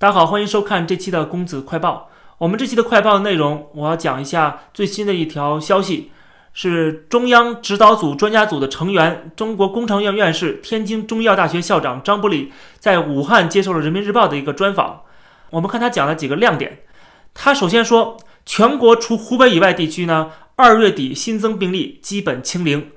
[0.00, 2.08] 大家好，欢迎收看这期的公子快报。
[2.38, 6.10] 我们这期的快报内容，我要讲一下最新的一条消息，
[6.54, 15.02] 是中央指导组专家组的成员、中国工程院院士、天津中医药大学校长张伯礼在武汉接受了人民日报的一个专访。
[15.50, 16.78] 我们看他讲了几个亮点。
[17.34, 22.90] 他首先说，全国除湖北以外地区呢，二月底新增病例基本清零。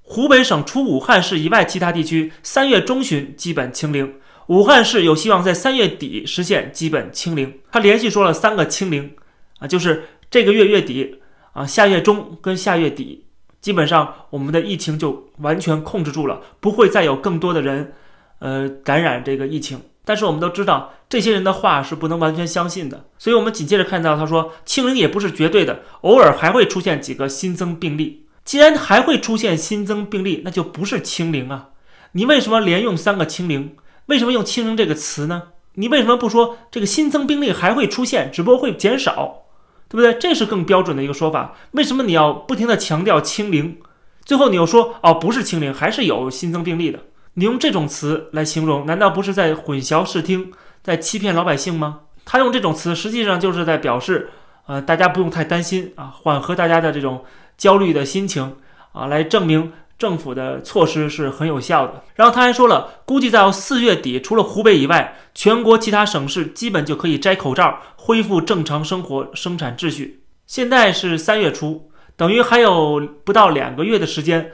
[0.00, 4.14] 湖北省除武汉市以外其他地区，三月中旬基本清零。
[4.46, 7.58] 武汉市有希望在三月底实现基本清零。
[7.72, 9.14] 他连续说了三个清零，
[9.58, 11.20] 啊，就是这个月月底，
[11.52, 13.24] 啊，下月中跟下月底，
[13.60, 17.92] 基本上我们的疫情就完全控制住了，不会再有更多的人，
[18.38, 19.80] 呃，感染这个疫情。
[20.04, 23.06] 但是我们都知道，这些人的话是不能完全相信的。
[23.18, 28.26] 所以我们紧接着看到他说，清零也不是绝对的，偶尔还会出现几个新增病例。
[28.44, 31.70] 既然还会出现新增病例，那就不是清零啊！
[32.12, 33.74] 你为什么连用三个清零？
[34.06, 35.42] 为什么用“清零”这个词呢？
[35.74, 39.42] 你为什么不说这个新增病例还会出现，只不过会减少，
[39.88, 40.14] 对不对？
[40.14, 41.54] 这是更标准的一个说法。
[41.72, 43.78] 为什么你要不停地强调“清零”，
[44.24, 47.00] 最后你又说哦不是清零，还是有新增病例的？
[47.34, 50.52] 你用这种词来形容，难道不是在混淆视听，
[50.82, 52.00] 在欺骗老百姓吗？
[52.24, 54.30] 他用这种词，实际上就是在表示，
[54.66, 57.24] 呃，大家不用太担心啊，缓和大家的这种
[57.58, 58.56] 焦虑的心情
[58.92, 59.72] 啊，来证明。
[59.98, 62.02] 政府的措施是很有效的。
[62.14, 70.22] 然后他还说了，估计到四月底，除了湖北以外，全国其他省市基本就可以摘口罩，恢复正常生活、生产秩序。
[70.46, 74.52] 现在是三月初，等于还有不到两个月的时间，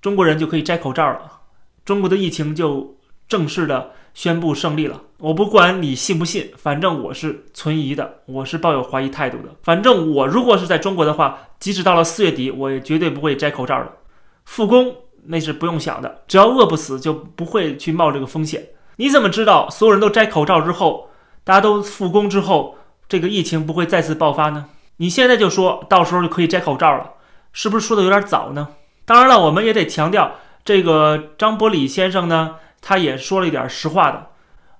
[0.00, 1.40] 中国人就可以摘口罩了，
[1.84, 5.00] 中国的疫情就正式的宣布胜利了。
[5.18, 9.48] 我不管你信不信，反正我是存疑的，我是抱有怀疑态度的。
[9.62, 13.90] 反正我如果是在中国的话，即使到了四月底，我也绝对不会摘口罩的。
[14.44, 18.68] 复工那是不用想的，只要饿不死就不会去冒这个风险。
[18.96, 21.08] 你怎么知道所有人都摘口罩之后，
[21.44, 22.76] 大家都复工之后，
[23.08, 24.66] 这个疫情不会再次爆发呢？
[24.98, 27.12] 你现在就说到时候就可以摘口罩了，
[27.52, 28.68] 是不是说的有点早呢？
[29.04, 30.32] 当然了，我们也得强调，
[30.64, 34.26] 这个张伯礼先生呢，他也说了一点实话的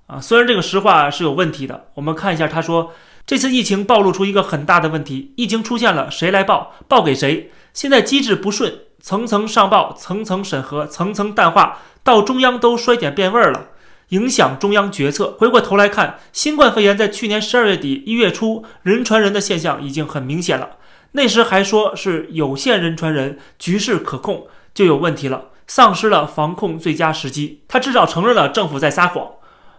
[0.07, 0.21] 啊。
[0.21, 2.91] 虽然这个实话是有问题的，我们看一下，他说
[3.25, 6.73] 这次疫情暴露出一个很大的问题，疫情出现了，谁来报？
[6.87, 7.51] 报给谁？
[7.73, 8.73] 现在机制不顺。
[9.03, 13.67] 层层上报，层层审核，层层淡化，到中央都衰减变味儿了，
[14.09, 15.35] 影响中央决策。
[15.37, 20.77] 回过头来看，新冠肺炎在去年十二月底、一月初人传人的现象已经很明显了。
[21.11, 27.61] 那时还说是有限人传人，局势可控，就有问题了，丧失了防控最佳时机。
[27.67, 29.31] 他至少承认了政府在撒谎，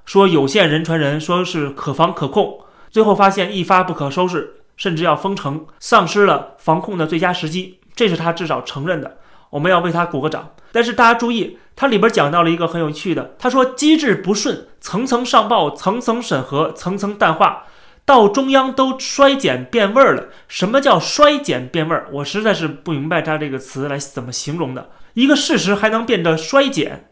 [0.05, 2.59] 说有限人传人，说是可防可控，
[2.91, 7.79] 最后发现一发不可收拾，甚至要封城，丧失了防控的最佳时机。
[7.95, 9.19] 这是他至少承认的，
[9.51, 10.55] 我们要为他鼓个掌。
[10.73, 17.67] 但是大家注意，他里边讲到了一个很有趣的，他说机制不顺，层层上报，层层审核，层层淡化，
[18.05, 20.25] 到中央都衰减变味儿了。
[20.49, 22.09] 什么叫衰减变味儿？
[22.11, 24.91] 我实在是不明白他这个词来怎么形容的。
[25.13, 27.09] 一个事实还能变得衰减，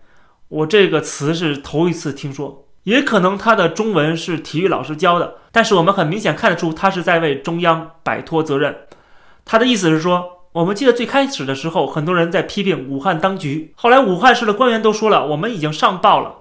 [0.48, 2.66] 我这个词是头一次听说。
[2.82, 8.76] 也可能他的中文是体育老师教的，但是我们很明显看得出他是在为中央摆脱责任。
[9.44, 10.41] 他的意思是说。
[10.52, 13.72] 我们记得最开始的时候，很多人在批评武汉当局。
[13.74, 16.34] 后来武汉市的官员都说了，我们已经上报了，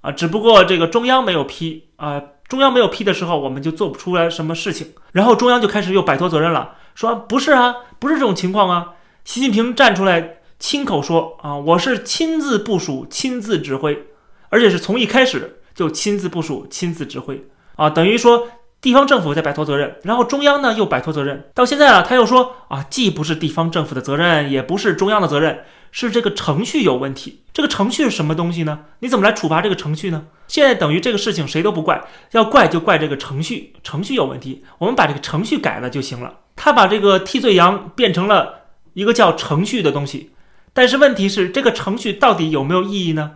[0.00, 4.92] 啊，只不过这个中央没有批啊，中央没有批的时候，我们就做不出来什么事情。
[5.10, 8.92] 然后中央就开始又摆脱责任了，说不是啊，不是这种情况啊。
[9.24, 14.06] 习近平站出来亲口说啊，我是亲自部署、亲自指挥，
[14.50, 17.44] 而且是从一开始就亲自部署、亲自指挥
[17.74, 18.46] 啊，等于说。
[18.80, 27.40] 地方政府在摆脱责任，然后中央呢又摆脱责任，到现在啊，他又说啊，既不是地方政府的责任，也不是中央的责任，是这个程序有问题。
[27.52, 28.84] 这个程序是什么东西呢？
[29.00, 30.26] 你怎么来处罚这个程序呢？
[30.46, 36.34] 现在等于这个事情谁都不怪，要怪就怪这个程序，程序有问题，我们把这个程序改了就行了。
[36.54, 38.60] 他把这个替罪羊变成了
[38.92, 40.30] 一个叫程序的东西，
[40.72, 43.32] 但是问题是这个程序到底有没有意义呢？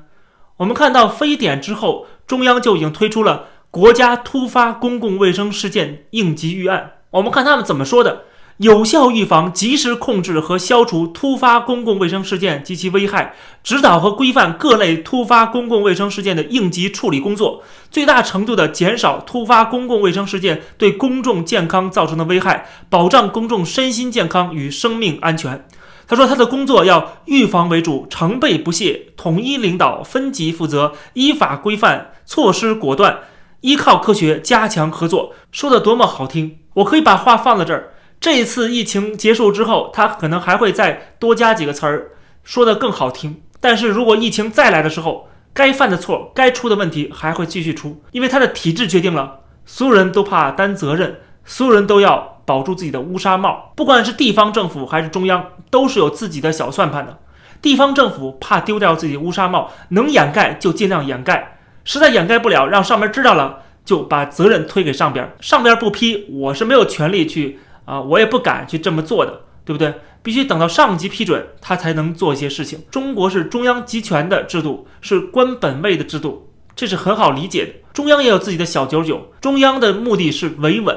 [0.58, 3.46] 我们看到非典之后，中央就已经推出了。
[3.72, 8.24] 国家突发公共卫生事件应急预案，我们看他们怎么说的：
[8.58, 13.34] 有效预防、及时控制和消除突发公共卫生事件及其危害，
[13.64, 25.66] 指导和规范各类突发公共卫生事件的应急处理工作，最大程度地减少突发公共卫生事件对公众健康造成的危害，保障公众身心健康与生命安全。
[26.06, 33.20] 他说，他的工作要预防为主，成备不懈，统一领导，分级负责，依法规范，措施果断。
[33.62, 36.58] 依靠科学加强合作，说的多么好听！
[36.74, 37.94] 我可以把话放在这儿。
[38.20, 42.10] 这一次疫情结束之后，他可能还会再多加几个词儿，
[42.42, 43.40] 说的更好听。
[43.60, 53.72] 但是如果疫情再来的时候，该犯的错、该出的问题还会继续出，因为他的体制决定了所有人都怕担责任，所有人都要保住自己的乌纱帽。
[53.76, 57.20] 不管是地方政府还是中央，都是有自己的小算盘的。
[57.60, 65.34] 地方政府怕丢掉自己乌纱帽，能掩盖就尽量掩盖，实在掩盖不了，让上面知道了，就把责任推给上边。
[65.40, 69.94] 上边不批，我是没有权利去啊，我也不敢去这么做的，对不对？
[70.22, 72.84] 必须等到上级批准，他才能做一些事情。
[72.90, 77.72] 中国是中央集权的制度，是官本位的制度，这是很好理解的。
[77.92, 80.96] 中央也有自己的小九九，中央的目的是维稳，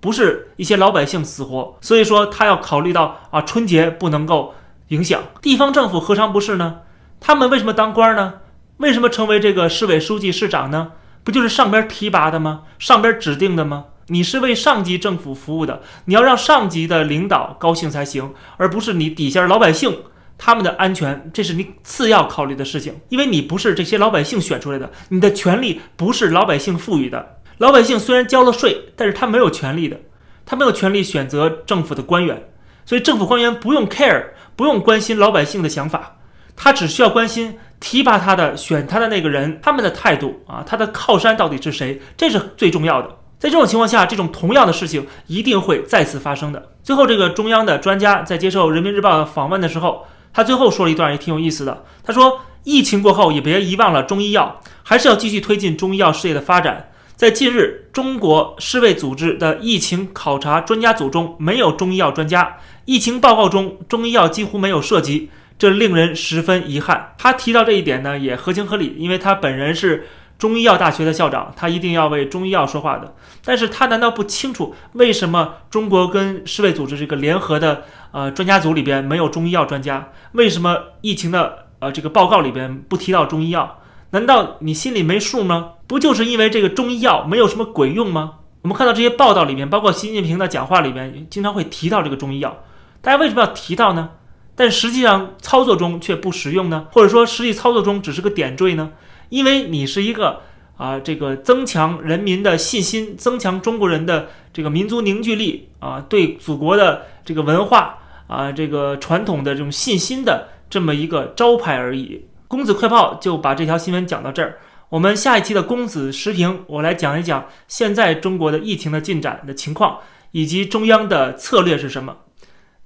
[0.00, 1.76] 不是一些老百姓死活。
[1.80, 4.54] 所以说，他要考虑到啊，春节不能够。
[4.88, 6.80] 影响地方政府何尝不是呢？
[7.18, 8.34] 他们为什么当官呢？
[8.82, 10.90] 为什么成为这个市委书记、市长呢？
[11.22, 12.62] 不就是上边提拔的吗？
[12.80, 13.84] 上边指定的吗？
[14.08, 19.96] 你是为上级政府服务的，你要让上级的领导高兴才行，而不是你底下老百姓
[20.36, 23.00] 他们的安全，这是你次要考虑的事情。
[23.08, 27.36] 因为你不是这些老百姓选出来的，你的权利不是老百姓赋予的。
[27.58, 30.00] 老百姓虽然交了税，但是他没有权利的，
[30.44, 32.48] 他没有权利选择政府的官员，
[32.84, 34.30] 所以政府官员不用 care。
[34.56, 36.18] 不用关心老百姓的想法，
[36.56, 43.08] 他只需要关心提拔他的、选他的那个人，他们的态度啊，他的靠山到底是谁，这是最重要的。
[43.40, 46.70] 在这种情况下，这种同样的事情一定会再次发生的。
[46.84, 51.84] 最后，这个中央的专家在接受人民日报的访问的时候，他最后说了一段也挺有意思的。
[52.04, 65.30] 他说：“疫情过后，也别遗忘了中医药，还是要继续推进中医药事业的发展。”在近日，中国世卫组织的疫情考察专家组中没有中医药专家，疫情报告中中医药几乎没有涉及，
[65.62, 67.14] 这令人十分遗憾。
[67.16, 73.14] 他提到这一点呢，也合情合理，因为他本人是中医药大学的校长，他一定要为中医药说话的。
[73.44, 80.08] 但是他难道不清楚为什么中国跟世卫组织这个联合的呃专家组里边没有中医药专家？
[80.32, 83.78] 为什么疫情的呃这个报告里边不提到中医药？
[84.10, 85.74] 难道你心里没数吗？
[85.86, 88.32] 不就是因为这个中医药没有什么鬼用吗？
[88.62, 92.64] 我们看到这些报道里面，包括习近平的讲话里面，经常会提到这个中医药。
[93.00, 94.10] 大家为什么要提到呢？
[94.54, 96.86] 但实际上操作中却不实用呢？
[96.92, 98.92] 或者说实际操作中只是个点缀呢？
[99.30, 100.42] 因为你是一个
[100.76, 112.26] 啊，这个增强人民的信心，增强中国人的这个民族凝聚力啊，对祖国的这个文化啊，这个传统的这种信心的这么一个招牌而已。
[112.48, 114.58] 公子快报就把这条新闻讲到这儿。
[114.90, 120.00] 我们下一期的公子时评，我来讲一讲现在中国的疫情的进展的情况，
[120.32, 122.18] 以及中央的策略是什么。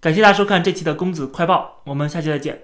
[0.00, 2.62] 感谢大家收看这期的公子快报，我们下期再见。